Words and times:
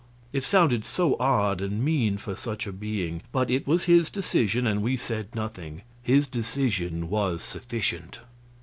It 0.33 0.43
sounded 0.43 0.83
so 0.83 1.15
odd 1.19 1.61
and 1.61 1.85
mean 1.85 2.17
for 2.17 2.35
such 2.35 2.65
a 2.65 2.73
being! 2.73 3.21
But 3.31 3.51
it 3.51 3.67
was 3.67 3.83
his 3.83 4.09
decision, 4.09 4.65
and 4.65 4.81
we 4.81 4.97
said 4.97 5.35
nothing; 5.35 5.83
his 6.01 6.25
decision 6.25 7.07
was 7.07 7.43
sufficient. 7.43 8.19